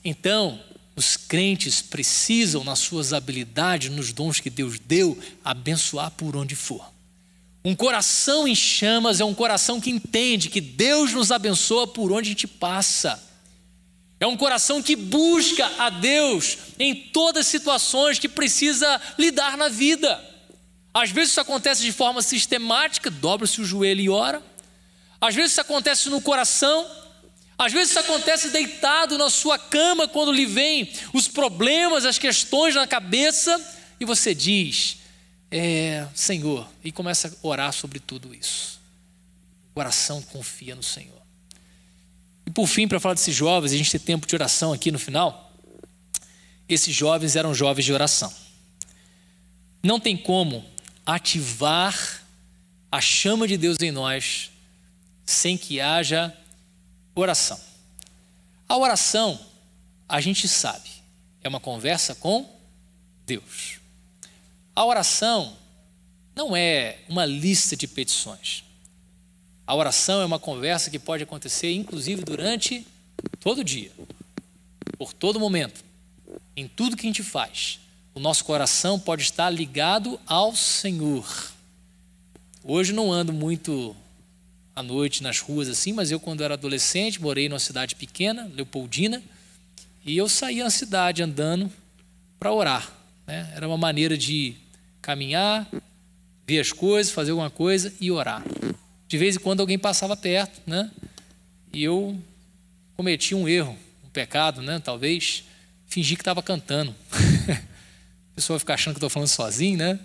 [0.03, 0.59] Então,
[0.95, 6.95] os crentes precisam, nas suas habilidades, nos dons que Deus deu, abençoar por onde for.
[7.63, 12.29] Um coração em chamas é um coração que entende que Deus nos abençoa por onde
[12.29, 13.21] a gente passa.
[14.19, 19.67] É um coração que busca a Deus em todas as situações que precisa lidar na
[19.67, 20.23] vida.
[20.93, 24.41] Às vezes isso acontece de forma sistemática, dobra-se o joelho e ora.
[25.19, 26.89] Às vezes isso acontece no coração.
[27.57, 32.75] Às vezes isso acontece deitado na sua cama quando lhe vêm os problemas, as questões
[32.75, 33.59] na cabeça
[33.99, 34.97] e você diz:
[35.49, 38.81] é, Senhor, e começa a orar sobre tudo isso.
[39.71, 41.21] O coração confia no Senhor.
[42.45, 44.99] E por fim, para falar desses jovens, a gente tem tempo de oração aqui no
[44.99, 45.53] final.
[46.67, 48.31] Esses jovens eram jovens de oração.
[49.81, 50.65] Não tem como
[51.05, 52.23] ativar
[52.91, 54.51] a chama de Deus em nós
[55.25, 56.35] sem que haja
[57.15, 57.59] oração.
[58.67, 59.39] A oração,
[60.07, 60.89] a gente sabe,
[61.41, 62.47] é uma conversa com
[63.25, 63.79] Deus.
[64.75, 65.55] A oração
[66.35, 68.63] não é uma lista de petições.
[69.65, 72.85] A oração é uma conversa que pode acontecer, inclusive, durante
[73.39, 73.91] todo dia,
[74.97, 75.83] por todo momento,
[76.55, 77.79] em tudo que a gente faz.
[78.13, 81.25] O nosso coração pode estar ligado ao Senhor.
[82.63, 83.95] Hoje não ando muito
[84.75, 89.23] à noite nas ruas assim, mas eu, quando era adolescente, morei numa cidade pequena, Leopoldina,
[90.05, 91.71] e eu saía na cidade andando
[92.37, 92.91] para orar.
[93.25, 93.51] Né?
[93.55, 94.55] Era uma maneira de
[95.01, 95.67] caminhar,
[96.45, 98.43] ver as coisas, fazer alguma coisa e orar.
[99.07, 100.91] De vez em quando alguém passava perto, né?
[101.71, 102.19] E eu
[102.95, 104.79] cometi um erro, um pecado, né?
[104.79, 105.43] Talvez
[105.87, 106.93] fingi que estava cantando.
[107.51, 109.99] a pessoa fica achando que estou falando sozinho, né?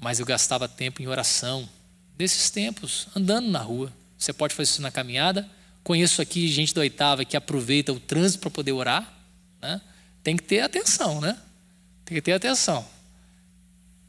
[0.00, 1.68] Mas eu gastava tempo em oração.
[2.18, 3.92] Desses tempos, andando na rua.
[4.18, 5.48] Você pode fazer isso na caminhada.
[5.84, 9.16] Conheço aqui gente da oitava que aproveita o trânsito para poder orar.
[9.62, 9.80] Né?
[10.24, 11.38] Tem que ter atenção, né?
[12.04, 12.84] Tem que ter atenção.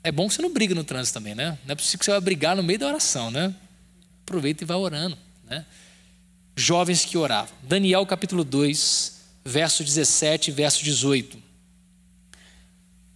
[0.03, 1.59] É bom que você não briga no trânsito também, né?
[1.65, 3.53] Não é possível que você vai brigar no meio da oração, né?
[4.23, 5.63] Aproveita e vai orando, né?
[6.55, 7.53] Jovens que oravam.
[7.61, 11.37] Daniel capítulo 2, verso 17 e verso 18.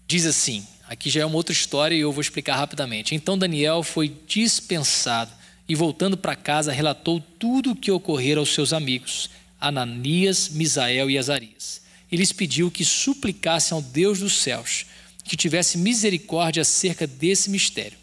[0.06, 3.16] Diz assim: aqui já é uma outra história e eu vou explicar rapidamente.
[3.16, 5.32] Então Daniel foi dispensado
[5.68, 9.30] e, voltando para casa, relatou tudo o que ocorrera aos seus amigos,
[9.60, 11.82] Ananias, Misael e Azarias.
[12.12, 14.86] E lhes pediu que suplicassem ao Deus dos céus
[15.24, 17.98] que tivesse misericórdia acerca desse mistério,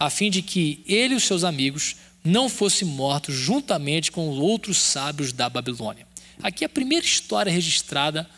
[0.00, 4.38] a fim de que ele e os seus amigos não fossem mortos juntamente com os
[4.38, 6.06] outros sábios da Babilônia.
[6.42, 8.28] Aqui é a primeira história registrada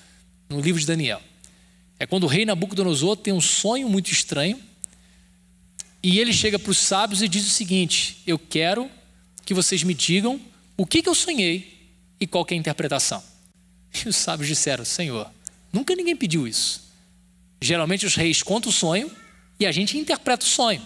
[0.50, 1.22] no livro de Daniel.
[2.04, 4.60] É quando o rei Nabucodonosor tem um sonho muito estranho
[6.02, 8.90] e ele chega para os sábios e diz o seguinte: Eu quero
[9.42, 10.38] que vocês me digam
[10.76, 13.24] o que, que eu sonhei e qual é a interpretação.
[14.04, 15.30] E os sábios disseram: Senhor,
[15.72, 16.82] nunca ninguém pediu isso.
[17.62, 19.10] Geralmente os reis contam o sonho
[19.58, 20.82] e a gente interpreta o sonho.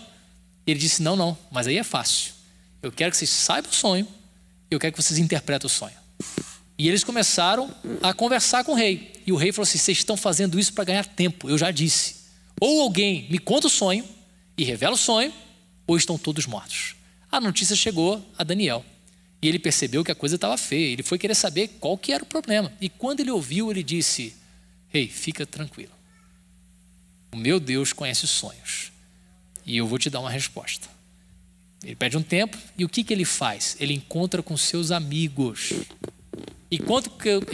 [0.64, 2.32] Ele disse: Não, não, mas aí é fácil.
[2.80, 4.06] Eu quero que vocês saibam o sonho
[4.70, 5.96] e eu quero que vocês interpretem o sonho.
[6.78, 9.12] E eles começaram a conversar com o rei.
[9.26, 12.16] E o rei falou assim: Vocês estão fazendo isso para ganhar tempo, eu já disse.
[12.60, 14.04] Ou alguém me conta o sonho
[14.56, 15.32] e revela o sonho,
[15.86, 16.94] ou estão todos mortos.
[17.30, 18.84] A notícia chegou a Daniel.
[19.40, 20.92] E ele percebeu que a coisa estava feia.
[20.92, 22.72] Ele foi querer saber qual que era o problema.
[22.80, 24.34] E quando ele ouviu, ele disse:
[24.88, 25.92] Rei, hey, fica tranquilo.
[27.32, 28.92] O meu Deus conhece os sonhos.
[29.66, 30.88] E eu vou te dar uma resposta.
[31.84, 33.76] Ele pede um tempo e o que, que ele faz?
[33.78, 35.72] Ele encontra com seus amigos.
[36.70, 37.10] E quando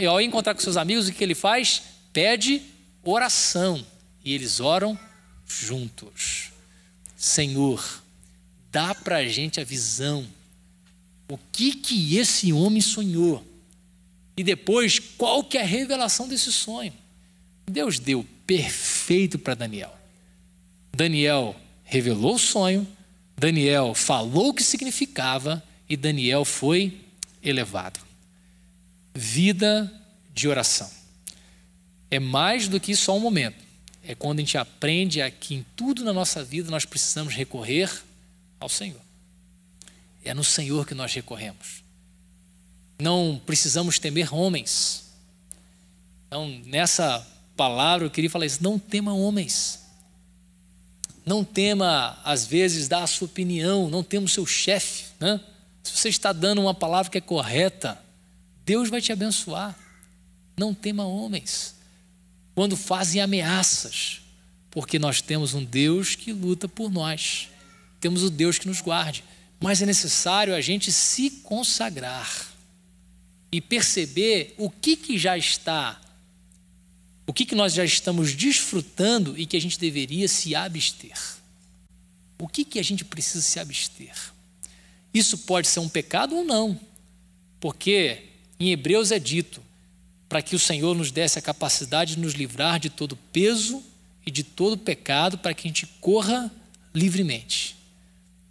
[0.09, 1.81] ao encontrar com seus amigos, o que ele faz?
[2.11, 2.61] Pede
[3.03, 3.85] oração.
[4.23, 4.97] E eles oram
[5.47, 6.51] juntos.
[7.15, 8.03] Senhor,
[8.71, 10.27] dá para a gente a visão.
[11.29, 13.45] O que que esse homem sonhou?
[14.37, 16.93] E depois, qual que é a revelação desse sonho?
[17.65, 19.95] Deus deu perfeito para Daniel.
[20.93, 22.87] Daniel revelou o sonho,
[23.37, 27.01] Daniel falou o que significava e Daniel foi
[27.43, 28.04] elevado.
[29.15, 29.91] Vida
[30.33, 30.91] de oração.
[32.11, 33.63] É mais do que só um momento.
[34.03, 37.89] É quando a gente aprende a que em tudo na nossa vida nós precisamos recorrer
[38.59, 39.01] ao Senhor.
[40.23, 41.83] É no Senhor que nós recorremos.
[42.99, 45.05] Não precisamos temer homens.
[46.27, 47.25] Então, nessa
[47.55, 49.81] palavra, eu queria falar isso: não tema homens.
[51.25, 55.05] Não tema, às vezes, dar a sua opinião, não tema o seu chefe.
[55.19, 55.41] Né?
[55.83, 57.99] Se você está dando uma palavra que é correta,
[58.65, 59.77] Deus vai te abençoar.
[60.57, 61.75] Não tema homens.
[62.53, 64.21] Quando fazem ameaças,
[64.71, 67.49] porque nós temos um Deus que luta por nós.
[67.99, 69.23] Temos o Deus que nos guarde.
[69.59, 72.47] Mas é necessário a gente se consagrar
[73.51, 76.01] e perceber o que, que já está
[77.27, 81.17] o que, que nós já estamos desfrutando e que a gente deveria se abster?
[82.37, 84.13] O que, que a gente precisa se abster?
[85.13, 86.79] Isso pode ser um pecado ou não,
[87.59, 88.23] porque
[88.59, 89.61] em Hebreus é dito
[90.27, 93.83] para que o Senhor nos desse a capacidade de nos livrar de todo peso
[94.25, 96.51] e de todo pecado para que a gente corra
[96.93, 97.75] livremente.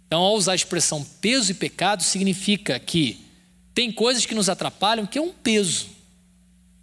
[0.07, 3.25] Então, ao usar a expressão peso e pecado, significa que
[3.73, 5.95] tem coisas que nos atrapalham que é um peso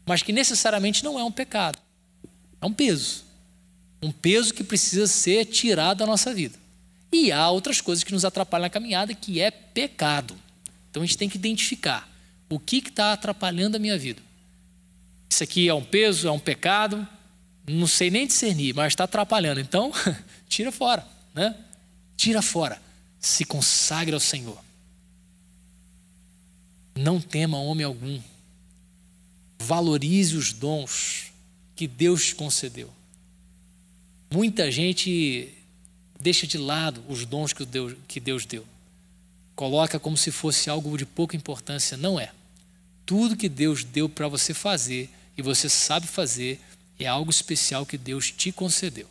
[0.04, 1.78] mas que necessariamente não é um pecado.
[2.60, 3.24] É um peso.
[4.02, 6.58] Um peso que precisa ser tirado da nossa vida.
[7.12, 10.36] E há outras coisas que nos atrapalham na caminhada, que é pecado.
[10.90, 12.08] Então a gente tem que identificar
[12.54, 14.20] o que está atrapalhando a minha vida.
[15.30, 17.06] Isso aqui é um peso, é um pecado,
[17.66, 19.60] não sei nem discernir, mas está atrapalhando.
[19.60, 19.90] Então,
[20.48, 21.56] tira fora, né?
[22.16, 22.80] Tira fora.
[23.18, 24.58] Se consagre ao Senhor.
[26.94, 28.20] Não tema homem algum
[29.58, 31.32] valorize os dons
[31.74, 32.90] que Deus te concedeu.
[34.30, 35.54] Muita gente
[36.20, 38.66] deixa de lado os dons que Deus, que Deus deu.
[39.54, 41.96] Coloca como se fosse algo de pouca importância.
[41.96, 42.32] Não é.
[43.04, 46.60] Tudo que Deus deu para você fazer e você sabe fazer
[46.98, 49.08] é algo especial que Deus te concedeu.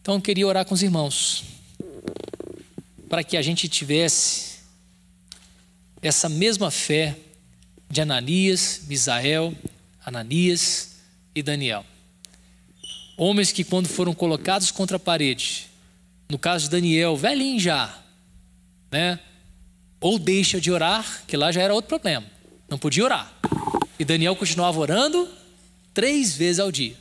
[0.00, 1.44] Então eu queria orar com os irmãos
[3.08, 4.60] para que a gente tivesse
[6.02, 7.16] essa mesma fé
[7.88, 9.54] de Ananias, Misael,
[10.04, 10.96] Ananias
[11.34, 11.86] e Daniel.
[13.16, 15.68] Homens que, quando foram colocados contra a parede,
[16.28, 18.02] no caso de Daniel, velhinho já,
[18.90, 19.20] né?
[20.04, 22.26] Ou deixa de orar, que lá já era outro problema,
[22.68, 23.32] não podia orar.
[23.98, 25.26] E Daniel continuava orando
[25.94, 26.94] três vezes ao dia.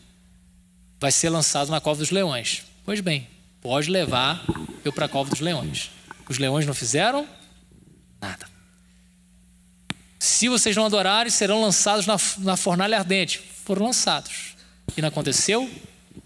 [1.01, 2.63] Vai ser lançado na cova dos leões.
[2.85, 3.27] Pois bem,
[3.59, 4.41] pode levar
[4.85, 5.91] eu para a cova dos leões.
[6.29, 7.27] Os leões não fizeram
[8.21, 8.47] nada.
[10.17, 13.37] Se vocês não adorarem, serão lançados na, na fornalha ardente.
[13.65, 14.55] Foram lançados.
[14.95, 15.69] E não aconteceu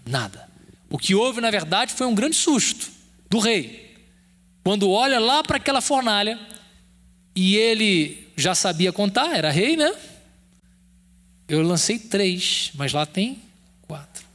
[0.06, 0.48] nada.
[0.88, 2.88] O que houve, na verdade, foi um grande susto
[3.28, 3.96] do rei.
[4.62, 6.38] Quando olha lá para aquela fornalha,
[7.40, 9.94] e ele já sabia contar, era rei, né?
[11.46, 13.40] Eu lancei três, mas lá tem
[13.82, 14.26] quatro.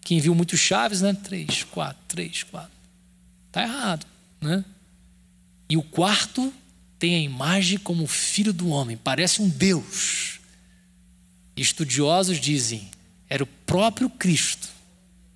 [0.00, 1.12] Quem viu muitos chaves, né?
[1.12, 2.70] Três, quatro, três, quatro.
[3.48, 4.06] Está errado,
[4.40, 4.64] né?
[5.68, 6.54] E o quarto
[7.00, 10.38] tem a imagem como filho do homem, parece um Deus.
[11.56, 12.88] Estudiosos dizem,
[13.28, 14.68] era o próprio Cristo,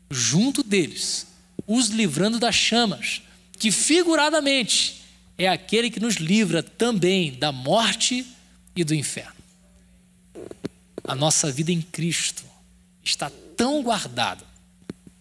[0.09, 1.27] junto deles,
[1.67, 3.21] os livrando das chamas,
[3.59, 5.06] que figuradamente
[5.39, 8.27] é aquele que nos livra também da morte
[8.75, 9.35] e do inferno.
[11.05, 12.45] a nossa vida em Cristo
[13.03, 14.45] está tão guardada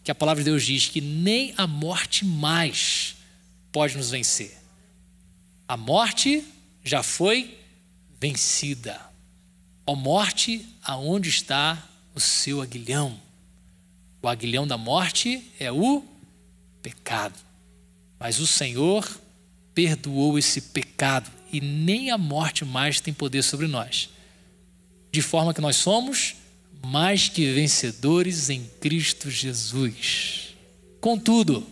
[0.03, 3.15] que a palavra de Deus diz que nem a morte mais
[3.71, 4.57] pode nos vencer.
[5.67, 6.43] A morte
[6.83, 7.59] já foi
[8.19, 8.99] vencida.
[9.85, 13.19] Ó morte, aonde está o seu aguilhão?
[14.21, 16.03] O aguilhão da morte é o
[16.81, 17.39] pecado.
[18.19, 19.07] Mas o Senhor
[19.75, 24.09] perdoou esse pecado e nem a morte mais tem poder sobre nós.
[25.11, 26.35] De forma que nós somos
[26.83, 30.55] mais que vencedores em Cristo Jesus.
[31.01, 31.65] Contudo,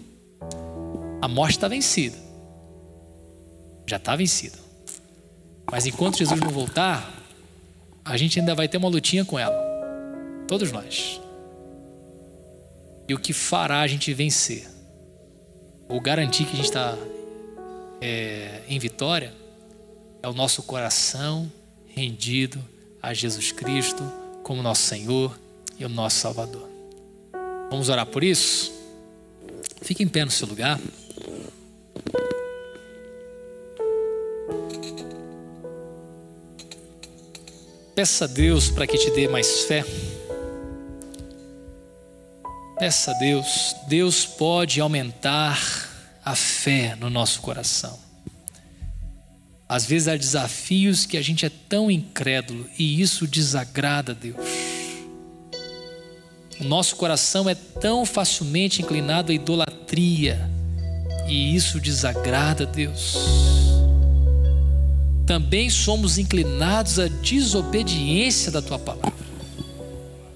[1.22, 2.18] a morte está vencida.
[3.88, 4.58] Já está vencida.
[5.72, 7.12] Mas enquanto Jesus não voltar,
[8.04, 9.58] a gente ainda vai ter uma lutinha com ela.
[10.48, 11.22] Todos nós.
[13.08, 14.68] E o que fará a gente vencer?
[15.90, 16.98] Ou garantir que a gente está
[18.04, 19.34] é, em vitória?
[20.22, 21.50] É o nosso coração
[21.88, 22.62] rendido
[23.02, 24.04] a Jesus Cristo
[24.44, 25.40] como nosso Senhor
[25.80, 26.70] e o nosso Salvador.
[27.70, 28.74] Vamos orar por isso?
[29.82, 30.80] Fique em pé no seu lugar.
[37.96, 39.86] Peça a Deus para que te dê mais fé.
[42.78, 45.58] Peça a Deus, Deus pode aumentar
[46.24, 48.00] a fé no nosso coração.
[49.68, 54.46] Às vezes há desafios que a gente é tão incrédulo e isso desagrada a Deus.
[56.60, 60.50] O nosso coração é tão facilmente inclinado à idolatria
[61.28, 63.18] e isso desagrada a Deus.
[65.26, 69.14] Também somos inclinados à desobediência da tua palavra.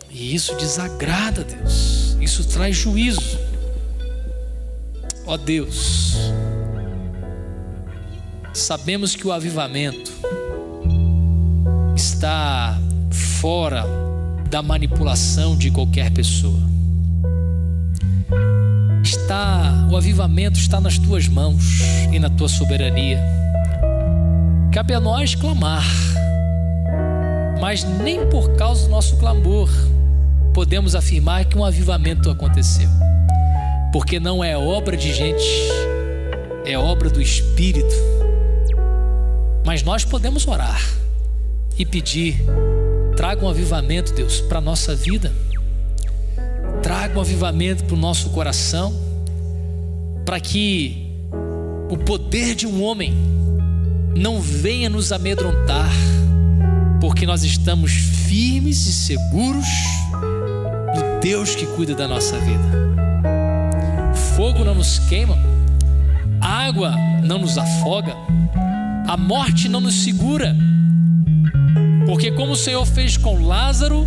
[0.10, 2.18] E isso desagrada a Deus.
[2.20, 3.38] Isso traz juízo.
[5.28, 6.08] Ó Deus,
[8.58, 10.12] Sabemos que o avivamento
[11.96, 12.76] está
[13.40, 13.86] fora
[14.50, 16.60] da manipulação de qualquer pessoa.
[19.04, 23.24] Está, o avivamento está nas tuas mãos e na tua soberania.
[24.74, 25.86] Cabe a nós clamar,
[27.62, 29.70] mas nem por causa do nosso clamor
[30.52, 32.90] podemos afirmar que um avivamento aconteceu,
[33.92, 35.48] porque não é obra de gente,
[36.66, 37.96] é obra do Espírito
[39.68, 40.82] mas nós podemos orar
[41.78, 42.42] e pedir:
[43.18, 45.34] traga um avivamento, Deus, para a nossa vida.
[46.82, 48.98] Traga um avivamento para o nosso coração,
[50.26, 51.12] para que
[51.90, 53.14] o poder de um homem
[54.16, 55.92] não venha nos amedrontar,
[57.02, 59.68] porque nós estamos firmes e seguros
[60.96, 62.97] no Deus que cuida da nossa vida.
[64.38, 65.38] Fogo não nos queima,
[66.40, 68.16] água não nos afoga
[69.08, 70.54] a morte não nos segura,
[72.06, 74.06] porque, como o Senhor fez com Lázaro,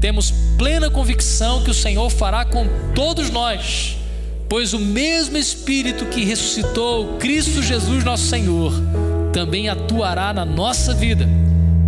[0.00, 3.96] temos plena convicção que o Senhor fará com todos nós,
[4.46, 8.72] pois o mesmo Espírito que ressuscitou Cristo Jesus, nosso Senhor,
[9.32, 11.26] também atuará na nossa vida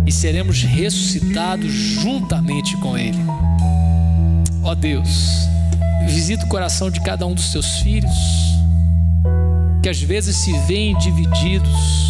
[0.07, 3.19] e seremos ressuscitados juntamente com Ele.
[4.63, 5.47] Ó Deus,
[6.05, 8.13] visita o coração de cada um dos teus filhos,
[9.81, 12.07] que às vezes se veem divididos,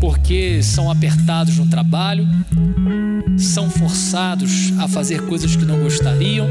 [0.00, 2.26] porque são apertados no trabalho,
[3.38, 6.48] são forçados a fazer coisas que não gostariam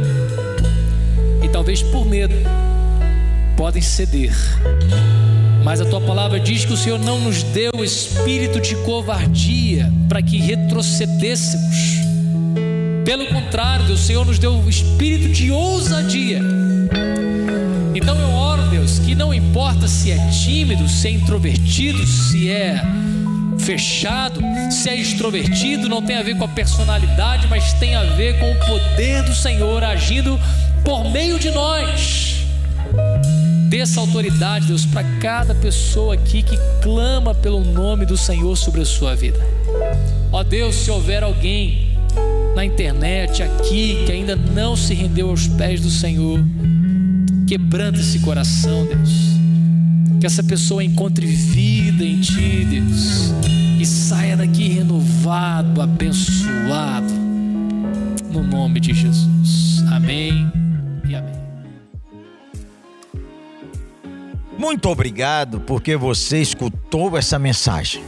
[1.44, 2.36] e talvez por medo
[3.56, 4.34] podem ceder.
[5.64, 10.22] Mas a tua palavra diz que o Senhor não nos deu espírito de covardia para
[10.22, 12.03] que retrocedêssemos.
[13.06, 16.40] Pelo contrário, o Senhor nos deu o espírito de ousadia.
[17.94, 22.82] Então eu oro, Deus, que não importa se é tímido, se é introvertido, se é
[23.60, 24.42] fechado,
[24.72, 28.52] se é extrovertido, não tem a ver com a personalidade, mas tem a ver com
[28.52, 30.40] o poder do Senhor agindo
[30.84, 32.46] por meio de nós.
[33.68, 38.82] Dê essa autoridade, Deus, para cada pessoa aqui que clama pelo nome do Senhor sobre
[38.82, 39.40] a sua vida.
[40.32, 41.83] Ó Deus, se houver alguém
[42.66, 46.40] internet, aqui, que ainda não se rendeu aos pés do Senhor,
[47.48, 49.34] quebranta esse coração, Deus
[50.24, 53.34] que essa pessoa encontre vida em Ti, Deus,
[53.78, 57.14] e saia daqui renovado, abençoado,
[58.32, 59.84] no nome de Jesus.
[59.92, 60.50] Amém
[61.10, 61.36] e amém.
[64.58, 68.02] Muito obrigado porque você escutou essa mensagem.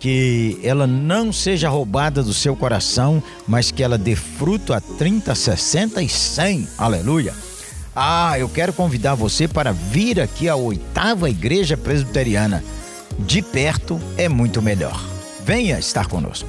[0.00, 5.34] Que ela não seja roubada do seu coração, mas que ela dê fruto a 30,
[5.34, 6.68] 60 e 100.
[6.76, 7.32] Aleluia.
[7.94, 12.64] Ah, eu quero convidar você para vir aqui à oitava Igreja Presbiteriana.
[13.18, 14.98] De perto é muito melhor.
[15.44, 16.48] Venha estar conosco.